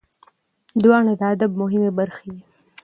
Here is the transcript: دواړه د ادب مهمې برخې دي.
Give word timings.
دواړه 0.83 1.13
د 1.19 1.21
ادب 1.33 1.51
مهمې 1.61 1.91
برخې 1.99 2.27
دي. 2.33 2.41